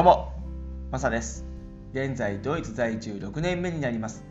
[0.00, 0.32] どうも、
[0.90, 1.44] マサです。
[1.92, 4.24] 現在、ドイツ在住6年目になります。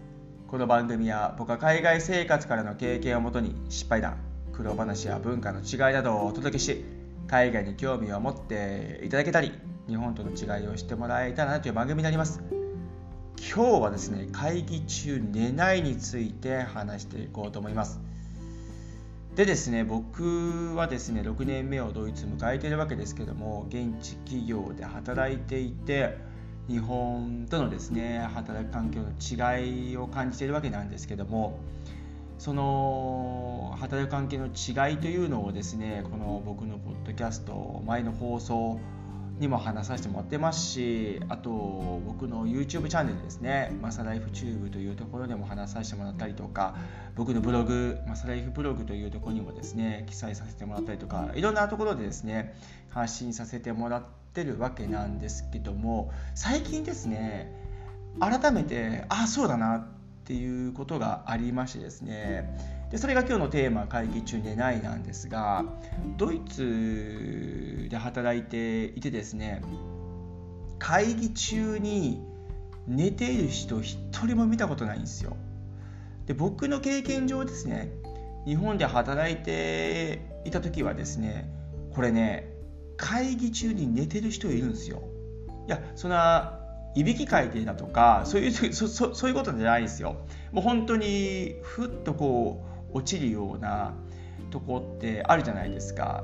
[0.47, 4.17] この番組は僕は海外生活からの経験をもとに失敗談、
[4.51, 6.83] 苦労話や文化の違いなどをお届けし、
[7.27, 9.51] 海外に興味を持っていただけたり、
[9.87, 12.41] 日本との違いを知ってもらえたらなという番組になります。
[13.37, 18.01] 今日はですね、会議中寝ないについて話していこうと思います。
[19.39, 26.17] でですね、僕はですね、6年目をドイツ迎えているわけですけども、現地企業で働いていて、
[26.67, 31.57] 日本とのですね、働く環境の違いを感じているわけなんですけども、
[32.37, 38.77] その働く関係の違いというのをですね、この僕のポッドキャスト、前の放送、
[39.39, 41.49] にも話させてもらってますしあと
[42.05, 46.75] 僕の YouTube チャンネルですねマサライフチューブというところでも話させてもらったりとか
[47.15, 52.53] 僕のブログマサライフブログというところにもですね記載させてもらったりとかいろんなところでですね
[52.89, 57.53] 発信させてもらってるわけなんですけども最近ですね
[58.19, 59.87] 改めてああそうだなっ
[60.25, 65.63] ていうことがありましてですねでそれが今日のテーマ会議中寝ないなんですが
[66.17, 69.61] ドイツで働いていてですね
[70.79, 72.19] 会議中に
[72.87, 75.35] 寝ている人一人も見たことないんですよ。
[76.25, 77.91] で僕の経験上ですね
[78.45, 81.49] 日本で働いていた時はですね
[81.93, 82.51] これね
[82.97, 85.03] 会議中に寝てる人いるんですよ。
[85.67, 86.59] いやそんな
[86.95, 90.15] いびきかいてだとかそういうそ そそういうことじゃないですよ。
[90.51, 93.93] もう本当にふっとこう落ちるような
[94.51, 96.23] とこってあるじゃないですか。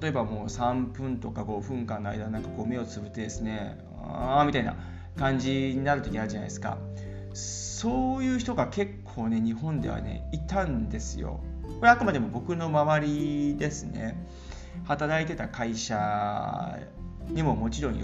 [0.00, 4.74] 例えばもう3分とか5分間の間なんかこう目をつぶってですねああみたいな
[5.16, 6.78] 感じになる時あるじゃないですか。
[7.32, 11.40] そういう人が結構ね日本ではねいたんですよ。
[11.78, 14.26] これあくまでも僕の周りですね。
[14.84, 16.78] 働いてた会社
[17.28, 17.98] にももちろん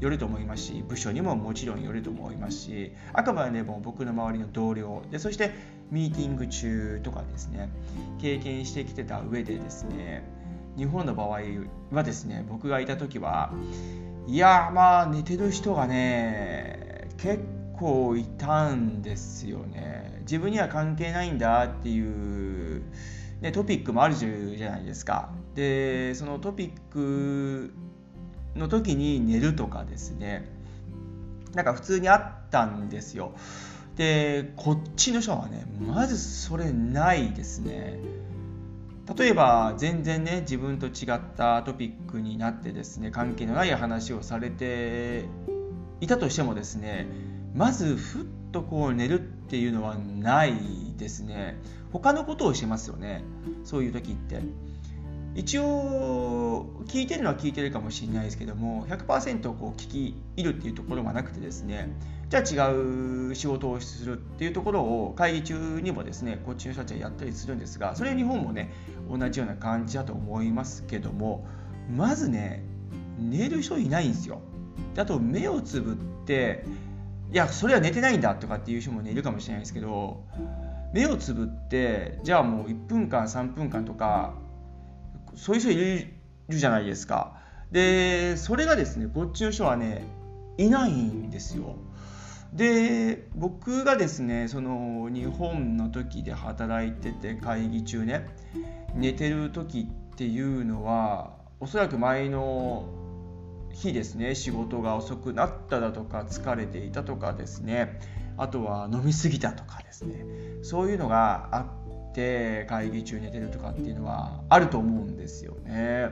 [0.00, 5.52] よると思いますし部署にももちろんよると思いますしあくまでも僕の周りの同僚でそして
[5.90, 7.68] ミーティング中とかですね
[8.20, 10.24] 経験してきてた上でですね
[10.76, 11.40] 日本の場合
[11.92, 13.52] はですね僕がいた時は
[14.26, 17.42] いやまあ寝てる人がね結
[17.80, 20.20] 構いたんですよね。
[20.20, 22.82] 自分には関係ないんだっていう、
[23.40, 25.30] ね、トピックもあるじゃないですか。
[25.54, 27.72] でそのトピック
[28.56, 30.44] の時に寝るとかですね。
[31.54, 33.32] なんか普通にあったんですよ。
[33.96, 37.98] でこっちの人はねまずそれないですね。
[39.16, 45.24] 例えば全然ね自分と違ったトピックになってですね関係のない話をされて
[46.00, 47.08] いたとしてもですね
[47.54, 50.54] まずふっとこう寝るっていうのはない
[50.96, 51.58] ですね。
[51.92, 53.22] 他のことをしてますよね。
[53.64, 54.40] そういう時って。
[55.34, 61.88] 一応聞いてるのは聞いてるかもしれないですけども100%こう聞き入るっていうところはなくてですね
[62.28, 68.72] じゃあ違う仕事をするっていうところを会議中にもですねこっちの人たちはやったりするんですがそれは日本もね
[69.08, 71.46] 同じような感じだと思いますけども
[71.96, 72.64] まずね
[73.18, 74.40] 寝る人いないんですよ。
[74.96, 76.64] あと目をつぶって
[77.32, 80.24] いやそれは寝てないんだとかっていう人もねいるかもしれないですけど
[80.92, 84.34] 目をつぶってじゃあもう1分間3分間とか
[85.34, 85.74] そういう人い
[86.48, 87.38] るじゃないですか。
[87.70, 90.04] でそれがですねこっちの人はね
[90.58, 91.76] いないんですよ。
[92.52, 98.28] で僕がですねその日本の時で働いてて会議中ね
[98.94, 102.88] 寝てる時っていうのはおそらく前の
[103.72, 108.00] 日ですね仕事が遅くなっただとか疲れていたとかですね
[108.36, 110.24] あとは飲み過ぎたとかですね
[110.62, 111.79] そういうのがあっ
[112.20, 116.10] て会議中寝てるとかっていうのはあると思うんですよね。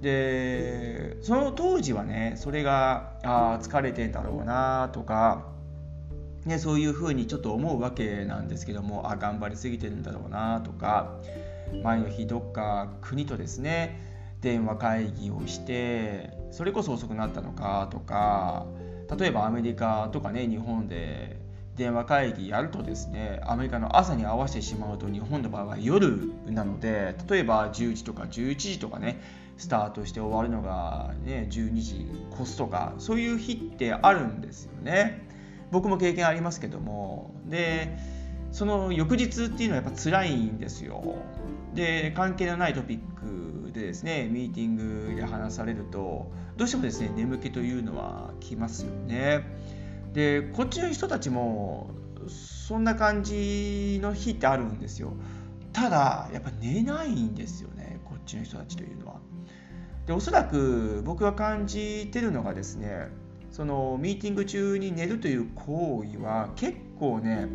[0.00, 5.46] でその当時はねそれがあ疲れてんだろうなとか、
[6.46, 11.20] ね、そういうふうにちょっと思うわけなんですけどもあ頑張りすぎてるんだろうなとか
[11.84, 14.00] 前の日どっか国とですね
[14.40, 18.66] 電話会議をしてそれこそ遅くなったのかとか
[19.18, 21.36] 例えばアメリカとかね日本で
[21.76, 29.22] 電話会議やるとですねアメリカの朝に合わせてしまうと日本の場合は夜なので例えば10時とか11時とかね
[29.56, 35.28] スタートして終わるのが、ね、12時越すとかそういう日ってあるんですよね。
[35.70, 37.34] 僕も経験ありますけども。
[37.44, 37.98] で
[38.52, 41.18] その翌日っていうのはやっぱ辛いんですよ。
[41.74, 49.44] で関係のないトピックでですねミーティングで話されるとどうしてもですね眠気というのはきますよね。
[50.12, 51.90] でこっちの人たちも
[52.28, 55.12] そんな感じの日ってあるんですよ
[55.72, 59.20] ただやっぱ寝ないんですよねこっちの人たちというのは
[60.06, 63.08] でおそらく僕が感じてるのがですね
[63.50, 67.48] そのミーティング中に寝るという行為は結構ね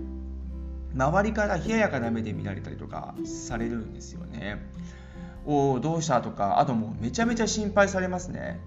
[0.93, 4.65] 周りから冷ややかな目で見られたりとかされるんですよね。
[5.45, 8.59] おおどうしたとかあともうめちゃめちゃ心配されますね。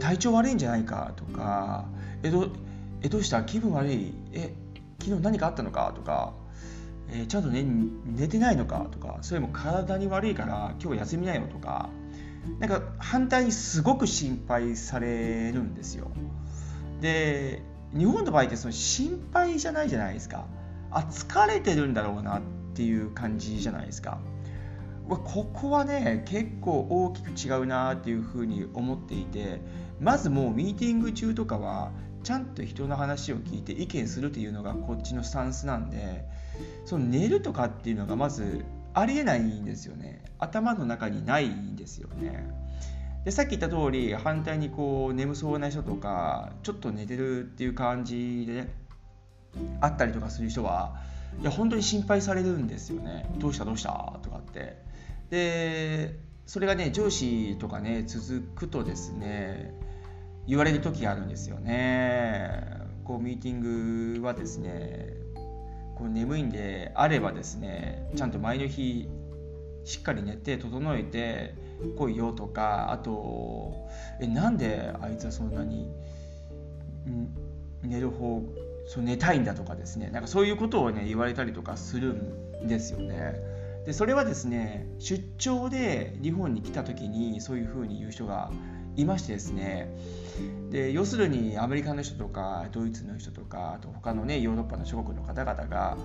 [0.00, 1.86] 体調悪いんじゃないかとか
[2.22, 2.48] えど
[3.02, 3.42] えどうした？
[3.44, 4.12] 気分悪い？
[4.32, 4.54] え
[5.00, 5.92] 昨日何かあったのか？
[5.94, 6.34] とか、
[7.10, 8.86] え、ちゃんと寝寝てないのか？
[8.90, 11.46] とかそれも体に悪いから今日休みなよ？
[11.46, 11.88] とか
[12.58, 16.10] なんか反対にすごく心配されるんですよ。
[17.00, 17.62] で
[17.96, 20.46] 日本の場合ってその心配じゃないじゃないですか。
[20.90, 22.42] あ疲れてるんだろうなっ
[22.74, 24.20] ていう感じじゃないですか。
[25.08, 25.18] こ
[25.52, 29.60] こはね結構大きく違うなっていうふうに思っていて
[30.00, 31.90] まずもうミーティング中とかは
[32.22, 36.24] ちゃんと人の話を聞いて意見するっていうのがこっちのスタンスなんで
[36.84, 40.24] その寝るとかっていうのがまずありえないんですよね。
[40.38, 42.48] 頭の中にないんですよね。
[43.24, 48.74] でさっき言った通り反対にこう眠そうな人とかちょっと寝てるっていう感じで、ね、
[49.80, 50.96] あったりとかする人は
[51.38, 53.30] いや本当に心配されるんですよね。
[53.38, 54.78] どうしたどうしたとかって。
[55.30, 59.72] でそれがね上司とかね続くとですね
[60.50, 62.60] 言われる時があるんですよね
[63.04, 65.14] こうミーティングはですね
[65.96, 69.08] こう眠いんであればですねちゃんと前の日
[69.84, 71.54] しっかり寝て整えて
[71.96, 73.88] 来いよとかあと
[74.20, 75.88] えなんであいつはそんなに
[77.84, 78.42] 寝る方
[78.88, 83.36] そう寝たいんだとかですねなんかそういうことをね言われたりとかするんですよね。
[83.86, 88.50] でそれはですね出張で日本に来た時にそういうふうに言う人が
[89.00, 89.94] いましてですね
[90.70, 95.96] で要するにアメリカの人とかドイツの人とかあと他のねヨーロッパの諸国の方々が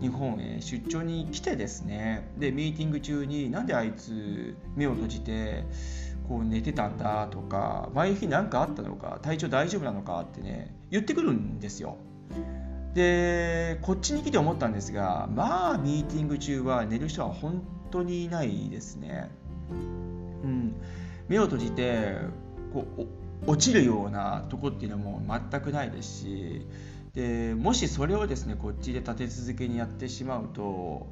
[0.00, 5.64] 日本へ出張に来てですねでミーティング中になんであいつ目を閉じて
[6.28, 11.96] こう寝てたんだとか前の日何かあったのか体調大丈夫なのかってね言ってくるんですよ。
[12.94, 19.30] でこっちに来て思ったんですがまあミーティング中は寝る人は本当にいないですね。
[21.28, 22.16] 目を閉じて
[22.72, 26.66] こう落ちるようなとこっていうのも全くないですし
[27.14, 31.06] でもしそれをですねこっちで立て続けにやってしまうと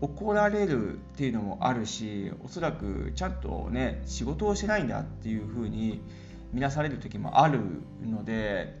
[0.00, 6.00] 怒られるっていうのもあるしおそらくちゃんとね仕事をしてないんだっていうふうに
[6.52, 7.60] 見なされる時もある
[8.04, 8.78] ので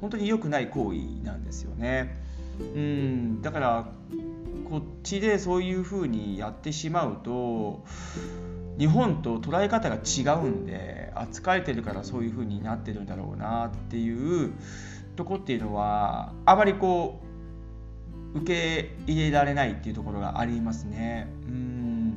[0.00, 2.22] 本当に良くない行為なんですよね。
[2.58, 3.92] うんだから
[4.68, 7.84] こっちでそういうふうにやってしまうと
[8.78, 14.52] 日本と捉え方が違うんで扱えてるからそういう風になってるんだろうなっていう
[15.16, 17.20] とこっていうのはあまりこ
[18.34, 21.28] う受け入れられないっていうところがありますね。
[21.46, 22.16] うん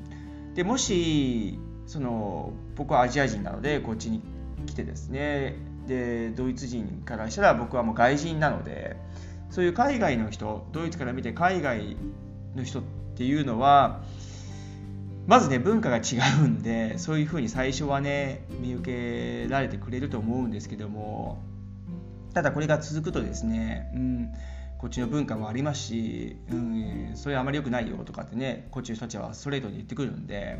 [0.55, 4.21] でもしその僕はアジア人なのでこっちに
[4.65, 5.55] 来てですね
[5.85, 8.97] でドイツ人からしたら僕はもう外人なので
[9.51, 11.95] そういう海外の人ドイツから見て海外
[12.55, 12.83] の人っ
[13.15, 14.01] ていうのは
[15.27, 21.43] まずね文化が違うんでそういうふうに最初はね見受けられてくれると思うんですけども
[22.33, 24.33] ただこれが続くとですね、うん、
[24.77, 30.57] こっちの文化もありますし、うん、それあまり良くないよとかってねこっちの人たちはストレートに言ってくるんで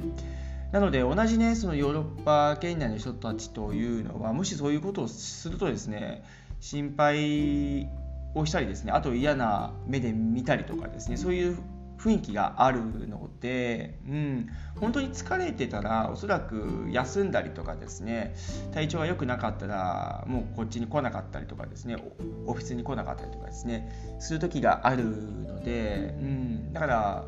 [0.74, 6.26] なので同じねそのヨーロッパ圏内の人たちというのはもしそういうことをするとですね
[6.60, 7.88] 心配
[8.36, 11.58] をしたりですねあと嫌な目で見たりとかですねそういう
[11.98, 14.50] 雰囲気があるので、うん、
[14.80, 18.36] 本当に疲れてたらおそらく休んだりとかですね
[18.72, 21.98] 体調が良くなかったらもうこっちに来なかったりとかですね
[22.46, 27.26] オフィスに来なかったりとかですねする時があるので、うん、だから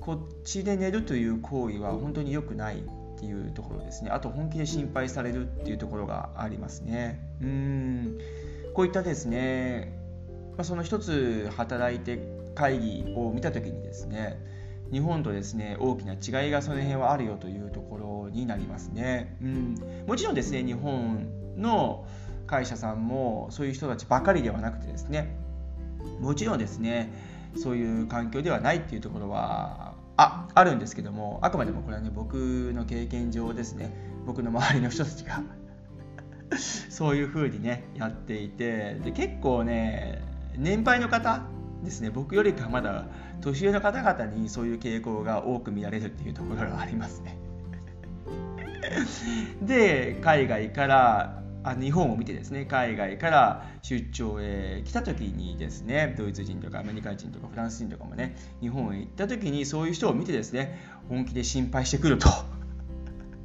[0.00, 2.80] こっちで寝るという行為は本当に良くないっ
[3.18, 4.10] ていうところですね。
[4.10, 7.20] あと本気で心配されるっていうところがありますね。
[7.40, 8.18] うん。
[8.74, 9.96] こういったですね、
[10.56, 14.38] まあ、その一つ働いて会議を見た時にですね
[14.92, 19.36] 日本とですね大きな違いがその辺はあるよというところになりますね。
[19.40, 19.74] うん、
[20.06, 22.06] もちろんですね日本の
[22.46, 25.34] 会社さんもそういう人たちばかりではなくてですね
[26.20, 27.10] もちろんですね
[27.56, 32.34] そういう環境ではないっていうところはああるんですけどもあくまでもこれはね僕
[32.74, 33.90] の経験上ですね
[34.26, 35.42] 僕の周りの人たちが
[36.90, 40.22] そういう風にねやっていてで結構ね
[40.56, 41.42] 年配の方
[41.82, 43.06] ですね僕よりかまだ
[43.40, 47.36] 年上の方々にそういう傾向が多く見られるっていうところがありますね
[49.62, 62.28] で海外からあ日本を見てですね海外から出張へ来た時にですねドイツ人とかアメリカ人とかフランス人とかもね日本へ行った時にそういう人を見てですね本気で心配してくると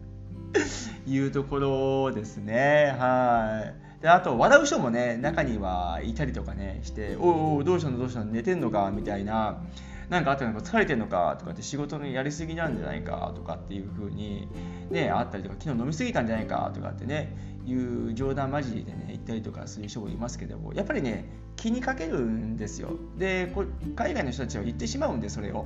[1.06, 2.96] いうところですね。
[2.98, 3.87] はい。
[4.02, 9.64] であと笑う人もね中にはいたりとかねして「おおどうしたのどうしたの寝てんのか」みたいな
[10.10, 14.48] なんかあったのか疲れてんのかとかって仕事のやりすぎなんじゃないかとかっていう風に
[14.90, 17.36] ねあったりとか昨日飲みすぎたんじゃないかとかってね
[17.66, 22.92] いう冗談交じりでね言ったりとかする人もいますけどもやっぱりね気にかけるんですよ。
[23.18, 25.66] でこ海外の人たちは言ってしまうんでそれを。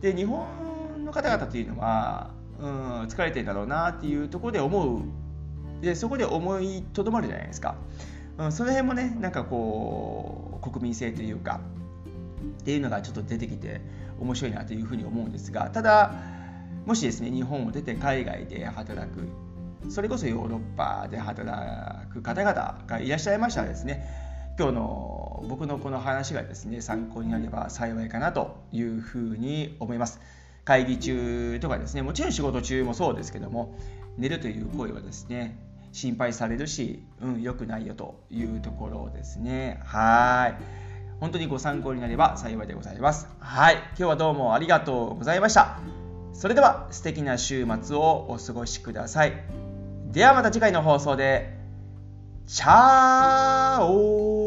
[0.00, 0.46] で日本
[1.04, 5.00] の方々っていうのはうん疲れてんだろうなっていうところで思う
[5.82, 7.74] でそこで思いとどまるじゃないですか、
[8.38, 11.60] うん、その辺もねなんかこう国民性というか
[12.60, 13.80] っていうのがちょっと出てきて
[14.20, 16.14] 面白いなというふうに思うんですがただ
[16.86, 19.28] もしですね日本を出て海外で働く
[19.90, 24.06] それこそヨーロッパで働く方々がいらっしゃいましたらですね
[24.58, 30.20] 今日の僕のこの話がですね参考になれば幸いかなというふうに思います。
[30.64, 33.76] 会議中とかですねもちろん仕事中もそうですけども
[34.16, 35.56] 寝るという行為はですね
[35.92, 39.80] 心配されるし、うん、良くないよというところですね。
[39.84, 40.82] はい。
[41.20, 43.28] 本当にご参考になれば幸いでございます。
[43.38, 43.76] はい。
[43.76, 45.78] 今日はどうもありがとうございました。
[46.32, 49.32] それでは素敵な週末をお過ごしください。
[50.10, 51.60] ではまた次回の放送で。
[52.46, 54.41] チャオ